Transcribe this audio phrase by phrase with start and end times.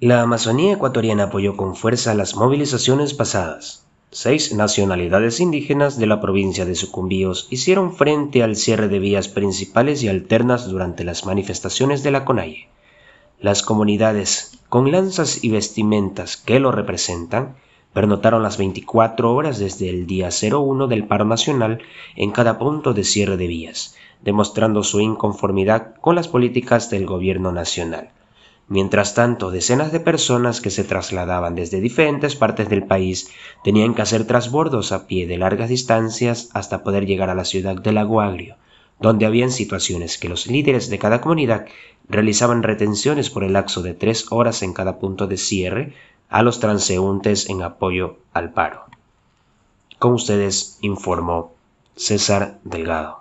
[0.00, 3.84] La Amazonía ecuatoriana apoyó con fuerza las movilizaciones pasadas.
[4.12, 10.04] Seis nacionalidades indígenas de la provincia de Sucumbíos hicieron frente al cierre de vías principales
[10.04, 12.68] y alternas durante las manifestaciones de la CONAIE.
[13.40, 17.56] Las comunidades, con lanzas y vestimentas que lo representan,
[17.92, 21.80] pernotaron las 24 horas desde el día 01 del paro nacional
[22.14, 27.50] en cada punto de cierre de vías, demostrando su inconformidad con las políticas del gobierno
[27.50, 28.12] nacional.
[28.70, 33.30] Mientras tanto, decenas de personas que se trasladaban desde diferentes partes del país
[33.64, 37.76] tenían que hacer trasbordos a pie de largas distancias hasta poder llegar a la ciudad
[37.76, 38.56] de Lago Agrio,
[39.00, 41.66] donde habían situaciones que los líderes de cada comunidad
[42.10, 45.94] realizaban retenciones por el lapso de tres horas en cada punto de cierre
[46.28, 48.84] a los transeúntes en apoyo al paro.
[49.98, 51.52] Con ustedes informó
[51.96, 53.17] César Delgado.